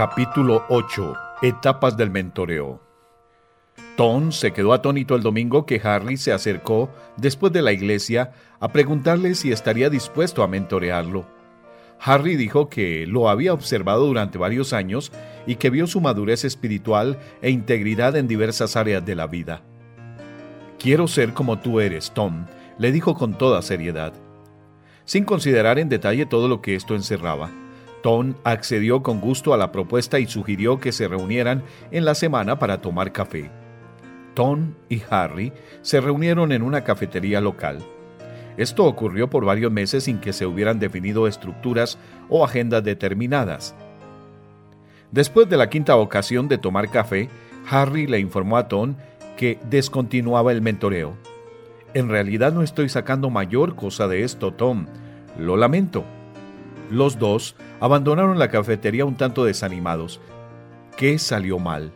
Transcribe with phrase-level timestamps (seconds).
[0.00, 1.14] Capítulo 8.
[1.42, 2.80] Etapas del mentoreo.
[3.98, 6.88] Tom se quedó atónito el domingo que Harry se acercó
[7.18, 11.26] después de la iglesia a preguntarle si estaría dispuesto a mentorearlo.
[12.00, 15.12] Harry dijo que lo había observado durante varios años
[15.46, 19.60] y que vio su madurez espiritual e integridad en diversas áreas de la vida.
[20.78, 22.46] Quiero ser como tú eres, Tom,
[22.78, 24.14] le dijo con toda seriedad.
[25.04, 27.50] Sin considerar en detalle todo lo que esto encerraba,
[28.02, 32.58] Tom accedió con gusto a la propuesta y sugirió que se reunieran en la semana
[32.58, 33.50] para tomar café.
[34.34, 37.78] Tom y Harry se reunieron en una cafetería local.
[38.56, 43.74] Esto ocurrió por varios meses sin que se hubieran definido estructuras o agendas determinadas.
[45.12, 47.28] Después de la quinta ocasión de tomar café,
[47.68, 48.94] Harry le informó a Tom
[49.36, 51.14] que descontinuaba el mentoreo.
[51.94, 54.86] En realidad no estoy sacando mayor cosa de esto, Tom.
[55.38, 56.04] Lo lamento.
[56.90, 60.20] Los dos abandonaron la cafetería un tanto desanimados.
[60.96, 61.92] ¿Qué salió mal?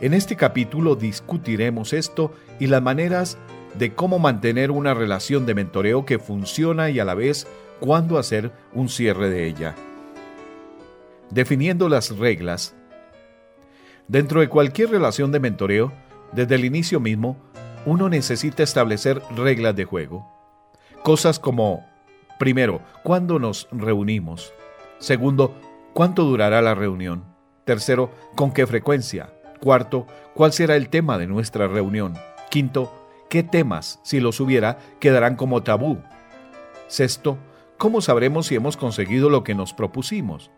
[0.00, 3.38] En este capítulo discutiremos esto y las maneras
[3.78, 7.46] de cómo mantener una relación de mentoreo que funciona y a la vez
[7.80, 9.74] cuándo hacer un cierre de ella.
[11.30, 12.74] Definiendo las reglas.
[14.06, 15.92] Dentro de cualquier relación de mentoreo,
[16.32, 17.38] desde el inicio mismo,
[17.86, 20.28] uno necesita establecer reglas de juego.
[21.02, 21.86] Cosas como
[22.44, 24.52] Primero, ¿cuándo nos reunimos?
[24.98, 25.54] Segundo,
[25.94, 27.24] ¿cuánto durará la reunión?
[27.64, 29.32] Tercero, ¿con qué frecuencia?
[29.62, 32.12] Cuarto, ¿cuál será el tema de nuestra reunión?
[32.50, 36.02] Quinto, ¿qué temas, si los hubiera, quedarán como tabú?
[36.86, 37.38] Sexto,
[37.78, 40.50] ¿cómo sabremos si hemos conseguido lo que nos propusimos?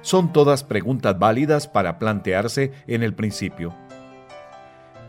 [0.00, 3.74] Son todas preguntas válidas para plantearse en el principio.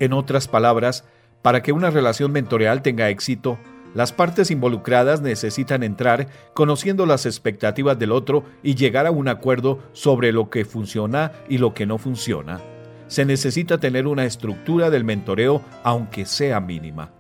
[0.02, 1.06] En otras palabras,
[1.42, 3.58] para que una relación mentorial tenga éxito,
[3.96, 9.80] las partes involucradas necesitan entrar conociendo las expectativas del otro y llegar a un acuerdo
[9.94, 12.62] sobre lo que funciona y lo que no funciona.
[13.08, 17.12] Se necesita tener una estructura del mentoreo aunque sea mínima.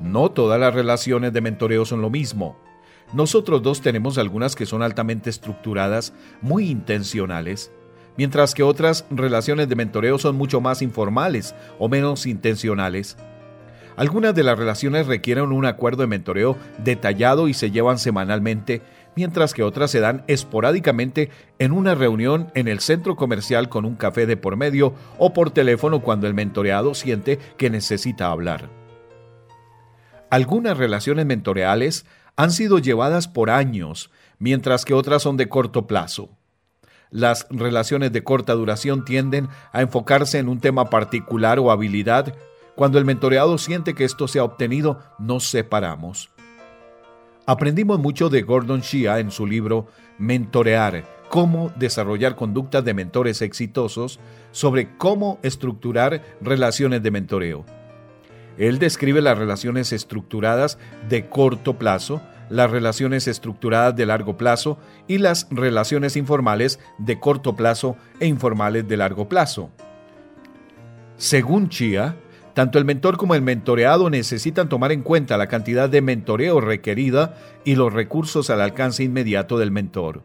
[0.00, 2.58] No todas las relaciones de mentoreo son lo mismo.
[3.14, 6.12] Nosotros dos tenemos algunas que son altamente estructuradas,
[6.42, 7.72] muy intencionales,
[8.16, 13.16] mientras que otras relaciones de mentoreo son mucho más informales o menos intencionales.
[13.96, 18.82] Algunas de las relaciones requieren un acuerdo de mentoreo detallado y se llevan semanalmente,
[19.14, 23.94] mientras que otras se dan esporádicamente en una reunión en el centro comercial con un
[23.94, 28.68] café de por medio o por teléfono cuando el mentoreado siente que necesita hablar.
[30.28, 32.04] Algunas relaciones mentoreales
[32.34, 34.10] han sido llevadas por años,
[34.40, 36.30] mientras que otras son de corto plazo.
[37.10, 42.34] Las relaciones de corta duración tienden a enfocarse en un tema particular o habilidad
[42.74, 46.30] cuando el mentoreado siente que esto se ha obtenido, nos separamos.
[47.46, 49.86] Aprendimos mucho de Gordon Shea en su libro
[50.18, 54.18] Mentorear, cómo desarrollar conductas de mentores exitosos
[54.50, 57.64] sobre cómo estructurar relaciones de mentoreo.
[58.56, 65.18] Él describe las relaciones estructuradas de corto plazo, las relaciones estructuradas de largo plazo y
[65.18, 69.70] las relaciones informales de corto plazo e informales de largo plazo.
[71.16, 72.16] Según Chia,
[72.54, 77.36] tanto el mentor como el mentoreado necesitan tomar en cuenta la cantidad de mentoreo requerida
[77.64, 80.22] y los recursos al alcance inmediato del mentor.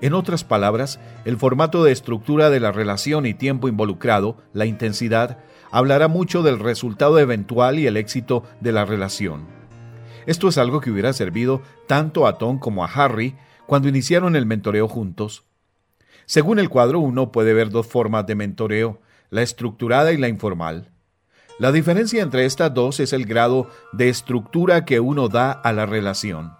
[0.00, 5.38] En otras palabras, el formato de estructura de la relación y tiempo involucrado, la intensidad,
[5.70, 9.46] hablará mucho del resultado eventual y el éxito de la relación.
[10.26, 13.36] Esto es algo que hubiera servido tanto a Tom como a Harry
[13.66, 15.44] cuando iniciaron el mentoreo juntos.
[16.26, 20.91] Según el cuadro uno puede ver dos formas de mentoreo, la estructurada y la informal.
[21.58, 25.86] La diferencia entre estas dos es el grado de estructura que uno da a la
[25.86, 26.54] relación.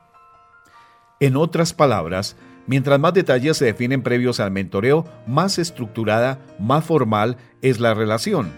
[1.19, 2.37] En otras palabras,
[2.67, 8.53] mientras más detalles se definen previos al mentoreo, más estructurada, más formal es la relación.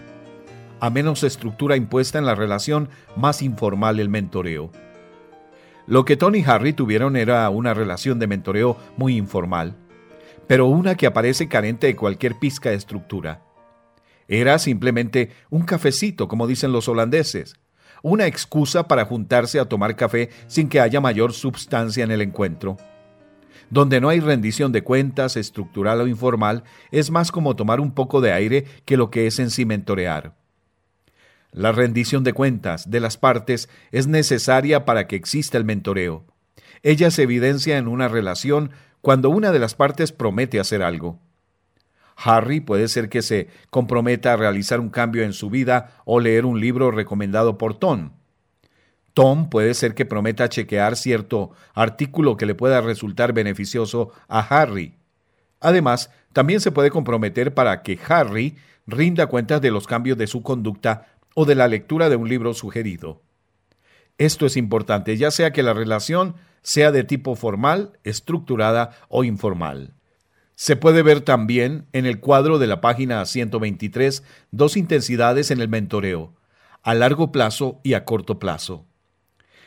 [0.79, 4.71] A menos estructura impuesta en la relación, más informal el mentoreo.
[5.87, 9.75] Lo que Tony y Harry tuvieron era una relación de mentoreo muy informal,
[10.47, 13.44] pero una que aparece carente de cualquier pizca de estructura.
[14.27, 17.55] Era simplemente un cafecito, como dicen los holandeses,
[18.01, 22.77] una excusa para juntarse a tomar café sin que haya mayor substancia en el encuentro.
[23.69, 28.21] Donde no hay rendición de cuentas, estructural o informal, es más como tomar un poco
[28.21, 30.35] de aire que lo que es en sí mentorear.
[31.51, 36.25] La rendición de cuentas de las partes es necesaria para que exista el mentoreo.
[36.83, 41.24] Ella se evidencia en una relación cuando una de las partes promete hacer algo.
[42.15, 46.45] Harry puede ser que se comprometa a realizar un cambio en su vida o leer
[46.45, 48.11] un libro recomendado por Tom.
[49.13, 54.97] Tom puede ser que prometa chequear cierto artículo que le pueda resultar beneficioso a Harry.
[55.61, 60.43] Además, también se puede comprometer para que Harry rinda cuentas de los cambios de su
[60.43, 63.21] conducta o de la lectura de un libro sugerido.
[64.17, 69.93] Esto es importante, ya sea que la relación sea de tipo formal, estructurada o informal.
[70.55, 75.67] Se puede ver también en el cuadro de la página 123 dos intensidades en el
[75.67, 76.33] mentoreo,
[76.81, 78.85] a largo plazo y a corto plazo.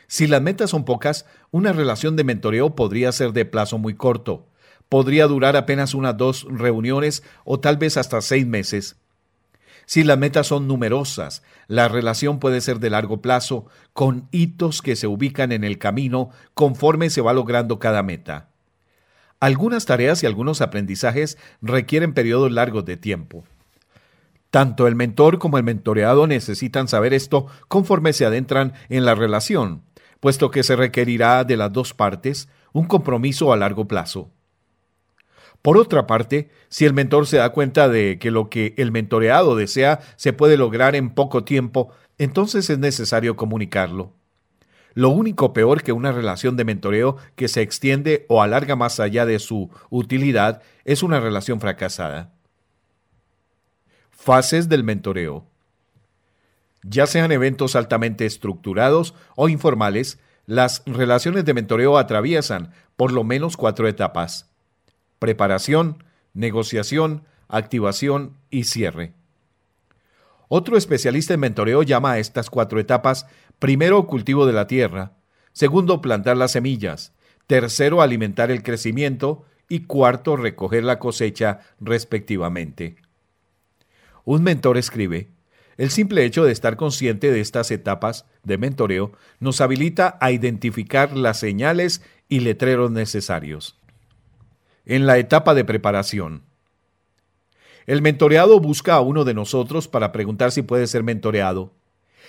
[0.06, 4.49] Si las metas son pocas, una relación de mentoreo podría ser de plazo muy corto,
[4.88, 8.96] podría durar apenas unas dos reuniones o tal vez hasta seis meses.
[9.85, 14.96] Si las metas son numerosas, la relación puede ser de largo plazo, con hitos que
[14.96, 18.48] se ubican en el camino conforme se va logrando cada meta.
[19.40, 23.44] Algunas tareas y algunos aprendizajes requieren periodos largos de tiempo.
[24.50, 29.82] Tanto el mentor como el mentoreado necesitan saber esto conforme se adentran en la relación,
[30.20, 34.31] puesto que se requerirá de las dos partes un compromiso a largo plazo.
[35.62, 39.55] Por otra parte, si el mentor se da cuenta de que lo que el mentoreado
[39.55, 44.18] desea se puede lograr en poco tiempo, entonces es necesario comunicarlo.
[44.94, 49.26] Lo único peor que una relación de mentoreo que se extiende o alarga más allá
[49.26, 52.32] de su utilidad es una relación fracasada.
[54.11, 55.46] Fases del mentoreo.
[56.82, 63.56] Ya sean eventos altamente estructurados o informales, las relaciones de mentoreo atraviesan por lo menos
[63.56, 64.49] cuatro etapas
[65.19, 69.14] preparación, negociación, activación y cierre.
[70.49, 73.27] Otro especialista en mentoreo llama a estas cuatro etapas
[73.59, 75.12] primero cultivo de la tierra,
[75.53, 77.12] segundo plantar las semillas,
[77.47, 82.97] tercero alimentar el crecimiento y cuarto recoger la cosecha respectivamente.
[84.25, 85.29] Un mentor escribe,
[85.77, 91.17] el simple hecho de estar consciente de estas etapas de mentoreo nos habilita a identificar
[91.17, 93.79] las señales y letreros necesarios
[94.89, 96.48] en la etapa de preparación.
[97.88, 101.73] El mentoreado busca a uno de nosotros para preguntar si puede ser mentoreado.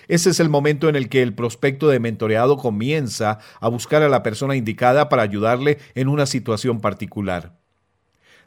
[0.07, 4.07] Ese es el momento en el que el prospecto de mentoreado comienza a buscar a
[4.07, 7.59] la persona indicada para ayudarle en una situación particular.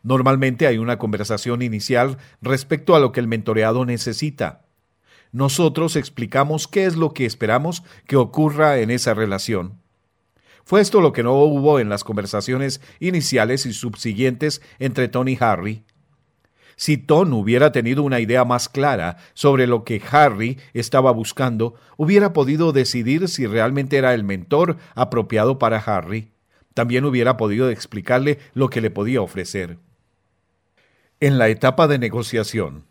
[0.03, 4.63] Normalmente hay una conversación inicial respecto a lo que el mentoreado necesita.
[5.33, 9.83] Nosotros explicamos qué es lo que esperamos que ocurra en esa relación.
[10.65, 15.39] Fue esto lo que no hubo en las conversaciones iniciales y subsiguientes entre Tony y
[15.39, 15.85] Harry.
[16.77, 22.33] Si Tom hubiera tenido una idea más clara sobre lo que Harry estaba buscando, hubiera
[22.33, 26.33] podido decidir si realmente era el mentor apropiado para Harry.
[26.75, 29.79] También hubiera podido explicarle lo que le podía ofrecer.
[31.21, 32.85] En la etapa de negociación,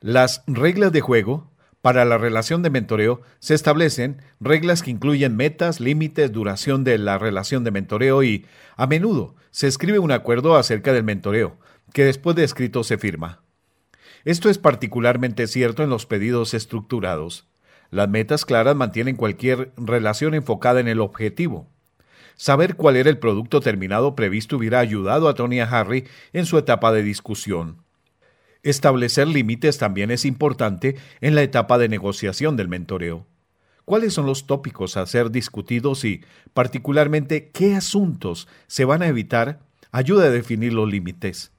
[0.00, 1.52] las reglas de juego
[1.82, 7.18] para la relación de mentoreo se establecen reglas que incluyen metas, límites, duración de la
[7.18, 8.46] relación de mentoreo y,
[8.76, 11.58] a menudo, se escribe un acuerdo acerca del mentoreo,
[11.92, 13.42] que después de escrito se firma.
[14.24, 17.48] Esto es particularmente cierto en los pedidos estructurados.
[17.90, 21.68] Las metas claras mantienen cualquier relación enfocada en el objetivo.
[22.36, 26.56] Saber cuál era el producto terminado previsto hubiera ayudado a Tony a Harry en su
[26.56, 27.82] etapa de discusión.
[28.62, 33.26] Establecer límites también es importante en la etapa de negociación del mentoreo.
[33.84, 39.60] ¿Cuáles son los tópicos a ser discutidos y, particularmente, qué asuntos se van a evitar?
[39.90, 41.50] Ayuda a definir los límites.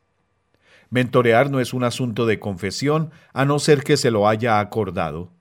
[0.94, 5.32] Mentorear no es un asunto de confesión a no ser que se lo haya acordado.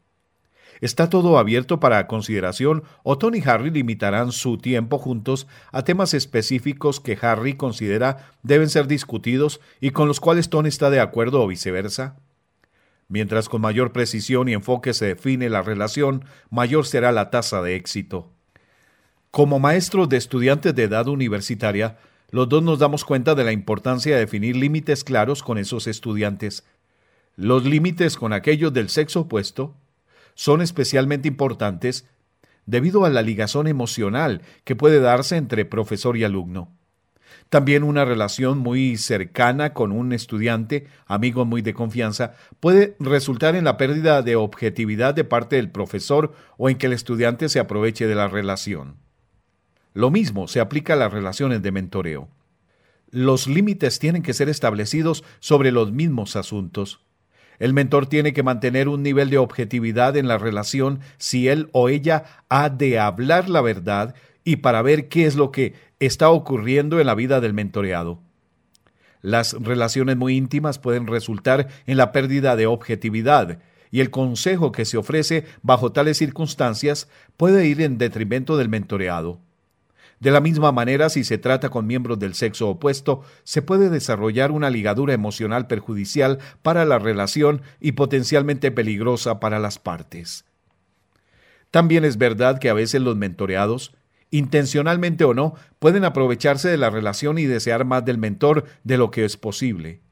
[0.80, 6.14] Está todo abierto para consideración o Tony y Harry limitarán su tiempo juntos a temas
[6.14, 11.42] específicos que Harry considera deben ser discutidos y con los cuales Tony está de acuerdo
[11.42, 12.16] o viceversa.
[13.08, 17.76] Mientras con mayor precisión y enfoque se define la relación, mayor será la tasa de
[17.76, 18.32] éxito.
[19.30, 21.98] Como maestros de estudiantes de edad universitaria,
[22.32, 26.64] los dos nos damos cuenta de la importancia de definir límites claros con esos estudiantes.
[27.36, 29.74] Los límites con aquellos del sexo opuesto
[30.34, 32.08] son especialmente importantes
[32.64, 36.70] debido a la ligazón emocional que puede darse entre profesor y alumno.
[37.50, 43.64] También una relación muy cercana con un estudiante, amigo muy de confianza, puede resultar en
[43.64, 48.06] la pérdida de objetividad de parte del profesor o en que el estudiante se aproveche
[48.06, 48.96] de la relación.
[49.94, 52.28] Lo mismo se aplica a las relaciones de mentoreo.
[53.10, 57.00] Los límites tienen que ser establecidos sobre los mismos asuntos.
[57.58, 61.88] El mentor tiene que mantener un nivel de objetividad en la relación si él o
[61.88, 66.98] ella ha de hablar la verdad y para ver qué es lo que está ocurriendo
[66.98, 68.18] en la vida del mentoreado.
[69.20, 73.60] Las relaciones muy íntimas pueden resultar en la pérdida de objetividad,
[73.92, 79.38] y el consejo que se ofrece bajo tales circunstancias puede ir en detrimento del mentoreado.
[80.22, 84.52] De la misma manera, si se trata con miembros del sexo opuesto, se puede desarrollar
[84.52, 90.44] una ligadura emocional perjudicial para la relación y potencialmente peligrosa para las partes.
[91.72, 93.96] También es verdad que a veces los mentoreados,
[94.30, 99.10] intencionalmente o no, pueden aprovecharse de la relación y desear más del mentor de lo
[99.10, 100.02] que es posible.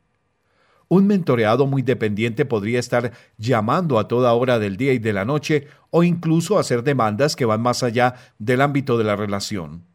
[0.89, 5.25] Un mentoreado muy dependiente podría estar llamando a toda hora del día y de la
[5.25, 9.89] noche o incluso hacer demandas que van más allá del ámbito de la relación.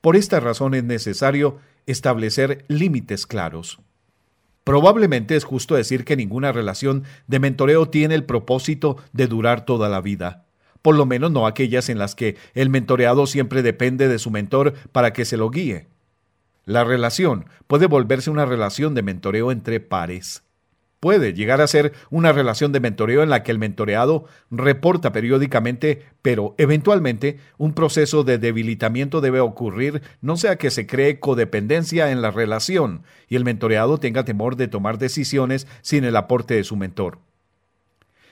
[0.00, 3.80] Por esta razón es necesario establecer límites claros.
[4.62, 9.88] Probablemente es justo decir que ninguna relación de mentoreo tiene el propósito de durar toda
[9.88, 10.44] la vida,
[10.82, 14.74] por lo menos no aquellas en las que el mentoreado siempre depende de su mentor
[14.92, 15.88] para que se lo guíe.
[16.66, 20.44] La relación puede volverse una relación de mentoreo entre pares.
[21.00, 26.02] Puede llegar a ser una relación de mentoreo en la que el mentoreado reporta periódicamente,
[26.22, 32.20] pero eventualmente un proceso de debilitamiento debe ocurrir, no sea que se cree codependencia en
[32.20, 36.74] la relación y el mentoreado tenga temor de tomar decisiones sin el aporte de su
[36.74, 37.20] mentor.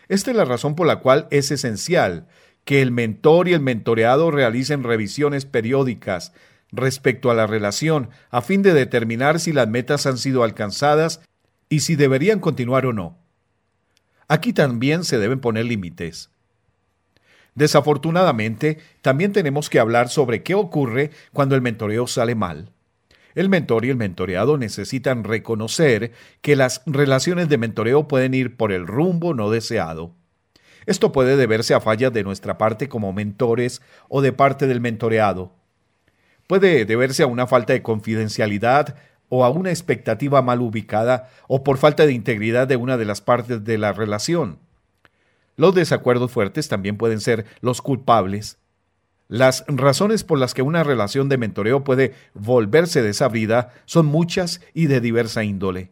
[0.08, 2.26] Esta es la razón por la cual es esencial
[2.64, 6.32] que el mentor y el mentoreado realicen revisiones periódicas
[6.73, 11.20] respecto a la relación a fin de determinar si las metas han sido alcanzadas
[11.68, 13.18] y si deberían continuar o no.
[14.28, 16.30] Aquí también se deben poner límites.
[17.54, 22.70] Desafortunadamente, también tenemos que hablar sobre qué ocurre cuando el mentoreo sale mal.
[23.35, 28.73] El mentor y el mentoreado necesitan reconocer que las relaciones de mentoreo pueden ir por
[28.73, 30.14] el rumbo no deseado.
[30.87, 35.52] Esto puede deberse a fallas de nuestra parte como mentores o de parte del mentoreado.
[36.46, 38.96] Puede deberse a una falta de confidencialidad
[39.28, 43.21] o a una expectativa mal ubicada o por falta de integridad de una de las
[43.21, 44.59] partes de la relación.
[45.56, 48.59] Los desacuerdos fuertes también pueden ser los culpables.
[49.28, 54.87] Las razones por las que una relación de mentoreo puede volverse desabrida son muchas y
[54.87, 55.90] de diversa índole.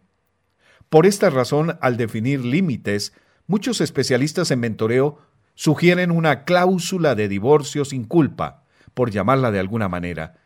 [0.89, 3.13] Por esta razón, al definir límites,
[3.47, 5.19] muchos especialistas en mentoreo
[5.55, 8.63] sugieren una cláusula de divorcio sin culpa,
[8.93, 10.37] por llamarla de alguna manera,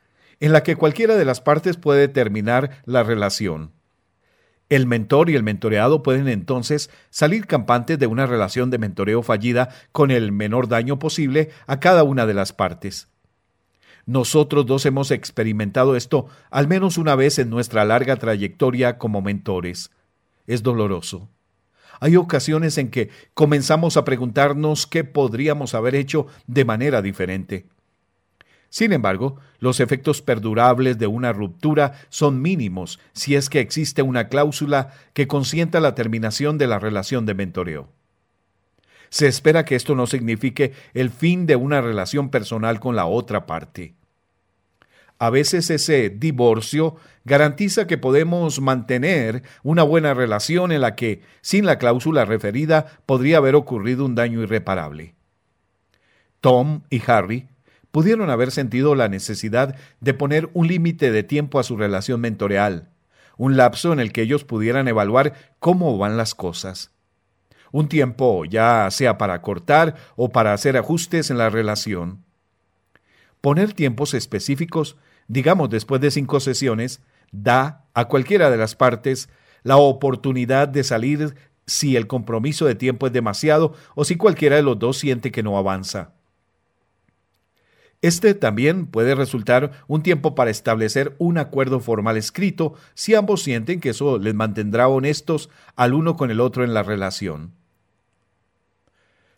[0.41, 3.73] en la que cualquiera de las partes puede terminar la relación.
[4.69, 9.71] El mentor y el mentoreado pueden entonces salir campantes de una relación de mentoreo fallida
[9.93, 13.09] con el menor daño posible a cada una de las partes.
[14.05, 19.91] Nosotros dos hemos experimentado esto al menos una vez en nuestra larga trayectoria como mentores.
[20.47, 21.29] Es doloroso.
[22.01, 27.67] Hay ocasiones en que comenzamos a preguntarnos qué podríamos haber hecho de manera diferente.
[28.71, 34.29] Sin embargo, los efectos perdurables de una ruptura son mínimos si es que existe una
[34.29, 37.89] cláusula que consienta la terminación de la relación de mentoreo.
[39.09, 43.47] Se espera que esto no signifique el fin de una relación personal con la otra
[43.47, 43.95] parte.
[45.19, 51.67] A veces ese divorcio garantiza que podemos mantener una buena relación en la que, sin
[51.67, 55.15] la cláusula referida, podría haber ocurrido un daño irreparable.
[56.41, 57.49] Tom y Harry
[57.99, 62.91] pudieron haber sentido la necesidad de poner un límite de tiempo a su relación mentoreal,
[63.37, 66.93] un lapso en el que ellos pudieran evaluar cómo van las cosas.
[67.73, 72.25] Un tiempo ya sea para cortar o para hacer ajustes en la relación.
[73.41, 77.03] Poner tiempos específicos, digamos después de cinco sesiones,
[77.33, 79.29] da a cualquiera de las partes
[79.65, 81.35] la oportunidad de salir
[81.67, 85.43] si el compromiso de tiempo es demasiado o si cualquiera de los dos siente que
[85.43, 86.13] no avanza.
[88.01, 93.81] Este también puede resultar un tiempo para establecer un acuerdo formal escrito si ambos sienten
[93.81, 97.53] que eso les mantendrá honestos al uno con el otro en la relación.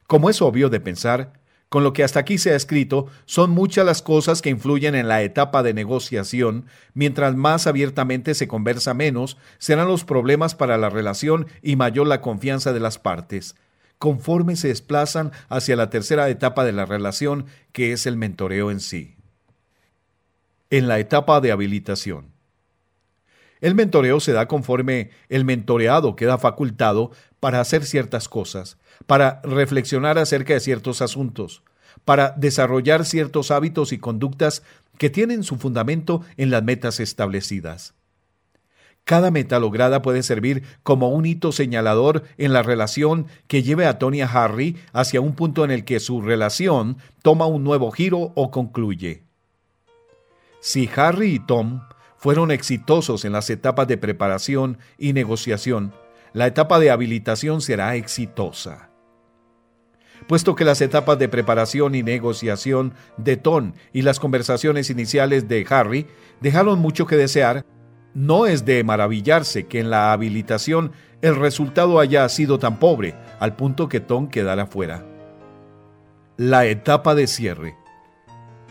[0.06, 1.40] Como es obvio de pensar,
[1.70, 5.08] con lo que hasta aquí se ha escrito, son muchas las cosas que influyen en
[5.08, 6.66] la etapa de negociación.
[6.94, 12.20] Mientras más abiertamente se conversa menos, serán los problemas para la relación y mayor la
[12.20, 13.54] confianza de las partes
[14.00, 18.80] conforme se desplazan hacia la tercera etapa de la relación, que es el mentoreo en
[18.80, 19.14] sí.
[20.70, 22.32] En la etapa de habilitación.
[23.60, 30.16] El mentoreo se da conforme el mentoreado queda facultado para hacer ciertas cosas, para reflexionar
[30.16, 31.62] acerca de ciertos asuntos,
[32.06, 34.62] para desarrollar ciertos hábitos y conductas
[34.96, 37.92] que tienen su fundamento en las metas establecidas.
[39.10, 43.98] Cada meta lograda puede servir como un hito señalador en la relación que lleve a
[43.98, 48.30] Tony a Harry hacia un punto en el que su relación toma un nuevo giro
[48.36, 49.24] o concluye.
[50.60, 51.80] Si Harry y Tom
[52.18, 55.92] fueron exitosos en las etapas de preparación y negociación,
[56.32, 58.90] la etapa de habilitación será exitosa.
[60.28, 65.66] puesto que las etapas de preparación y negociación de Ton y las conversaciones iniciales de
[65.68, 66.06] Harry
[66.40, 67.64] dejaron mucho que desear,
[68.14, 73.56] no es de maravillarse que en la habilitación el resultado haya sido tan pobre, al
[73.56, 75.04] punto que Ton quedara fuera.
[76.36, 77.76] La etapa de cierre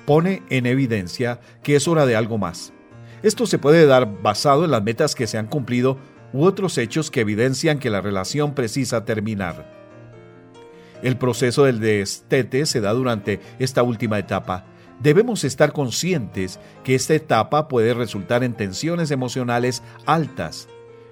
[0.05, 2.73] pone en evidencia que es hora de algo más.
[3.21, 5.97] Esto se puede dar basado en las metas que se han cumplido
[6.33, 9.77] u otros hechos que evidencian que la relación precisa terminar.
[11.03, 14.65] El proceso del destete se da durante esta última etapa.
[14.99, 20.67] Debemos estar conscientes que esta etapa puede resultar en tensiones emocionales altas,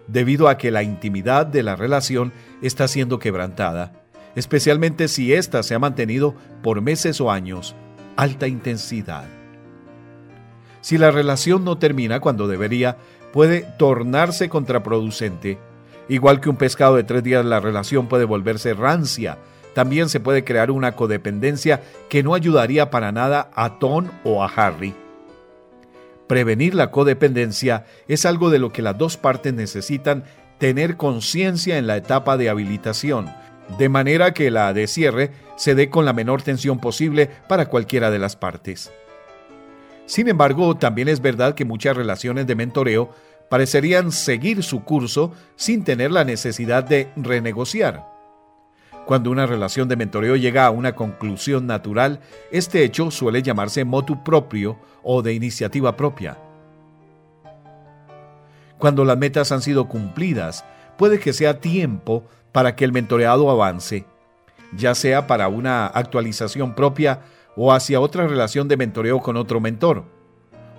[0.07, 3.93] debido a que la intimidad de la relación está siendo quebrantada,
[4.35, 7.75] especialmente si ésta se ha mantenido por meses o años,
[8.17, 9.25] alta intensidad.
[10.81, 12.97] Si la relación no termina cuando debería,
[13.31, 15.59] puede tornarse contraproducente.
[16.09, 19.37] Igual que un pescado de tres días, la relación puede volverse rancia,
[19.77, 24.47] también se puede crear una codependencia que no ayudaría para nada a Tom o a
[24.47, 24.95] Harry.
[26.25, 30.23] Prevenir la codependencia es algo de lo que las dos partes necesitan
[30.57, 33.29] tener conciencia en la etapa de habilitación,
[33.77, 38.09] de manera que la de cierre se dé con la menor tensión posible para cualquiera
[38.09, 38.91] de las partes.
[40.07, 43.11] Sin embargo, también es verdad que muchas relaciones de mentoreo
[43.47, 48.16] parecerían seguir su curso sin tener la necesidad de renegociar.
[49.07, 52.19] Cuando una relación de mentoreo llega a una conclusión natural,
[52.51, 56.37] este hecho suele llamarse motu propio o de iniciativa propia.
[58.77, 60.65] Cuando las metas han sido cumplidas,
[60.97, 64.03] puede que sea tiempo para que el mentoreado avance,
[64.75, 67.21] ya sea para una actualización propia
[67.55, 70.03] o hacia otra relación de mentoreo con otro mentor.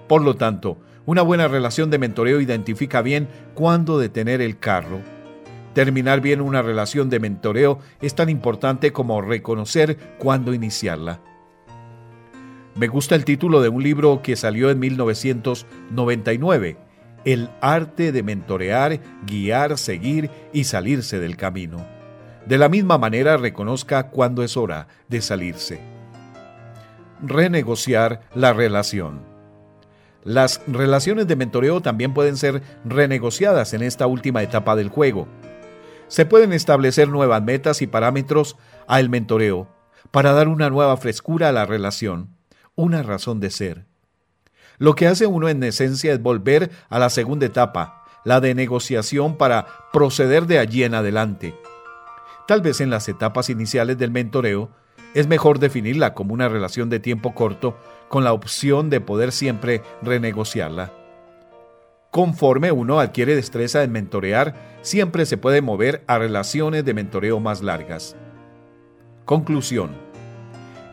[0.06, 5.00] Por lo tanto, una buena relación de mentoreo identifica bien cuándo detener el carro
[5.74, 11.20] Terminar bien una relación de mentoreo es tan importante como reconocer cuándo iniciarla.
[12.74, 16.76] Me gusta el título de un libro que salió en 1999,
[17.24, 21.84] El arte de mentorear, guiar, seguir y salirse del camino.
[22.46, 25.80] De la misma manera reconozca cuándo es hora de salirse.
[27.20, 29.22] Renegociar la relación.
[30.24, 35.26] Las relaciones de mentoreo también pueden ser renegociadas en esta última etapa del juego
[36.08, 39.68] se pueden establecer nuevas metas y parámetros al mentoreo
[40.10, 42.36] para dar una nueva frescura a la relación,
[42.74, 43.86] una razón de ser.
[44.78, 49.36] Lo que hace uno en esencia es volver a la segunda etapa, la de negociación
[49.36, 51.54] para proceder de allí en adelante.
[52.46, 54.70] Tal vez en las etapas iniciales del mentoreo
[55.14, 57.76] es mejor definirla como una relación de tiempo corto
[58.08, 60.97] con la opción de poder siempre renegociarla.
[62.10, 67.62] Conforme uno adquiere destreza en mentorear, siempre se puede mover a relaciones de mentoreo más
[67.62, 68.16] largas.
[69.26, 69.90] Conclusión.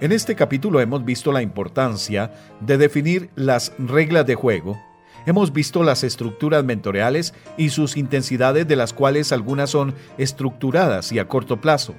[0.01, 4.77] En este capítulo hemos visto la importancia de definir las reglas de juego,
[5.25, 11.19] hemos visto las estructuras mentoreales y sus intensidades de las cuales algunas son estructuradas y
[11.19, 11.95] a corto plazo,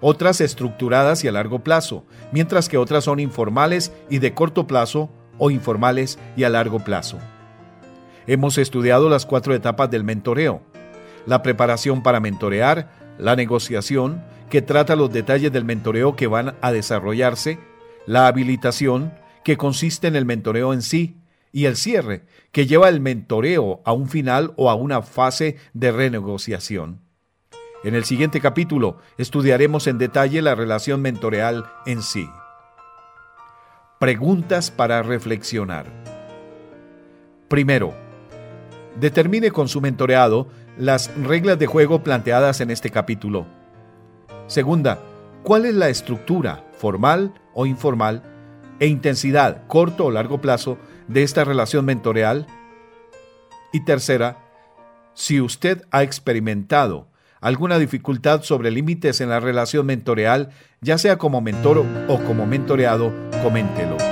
[0.00, 5.08] otras estructuradas y a largo plazo, mientras que otras son informales y de corto plazo
[5.38, 7.20] o informales y a largo plazo.
[8.30, 10.62] Hemos estudiado las cuatro etapas del mentoreo.
[11.26, 16.70] La preparación para mentorear, la negociación, que trata los detalles del mentoreo que van a
[16.70, 17.58] desarrollarse,
[18.06, 19.12] la habilitación,
[19.42, 21.16] que consiste en el mentoreo en sí,
[21.50, 25.90] y el cierre, que lleva el mentoreo a un final o a una fase de
[25.90, 27.00] renegociación.
[27.82, 32.30] En el siguiente capítulo estudiaremos en detalle la relación mentoreal en sí.
[33.98, 35.86] Preguntas para reflexionar.
[37.48, 37.92] Primero,
[38.98, 43.46] Determine con su mentoreado las reglas de juego planteadas en este capítulo.
[44.46, 44.98] Segunda,
[45.42, 48.22] ¿cuál es la estructura, formal o informal,
[48.80, 52.46] e intensidad, corto o largo plazo, de esta relación mentoreal?
[53.72, 54.38] Y tercera,
[55.14, 57.06] si usted ha experimentado
[57.40, 60.50] alguna dificultad sobre límites en la relación mentoreal,
[60.80, 64.09] ya sea como mentor o como mentoreado, coméntelo.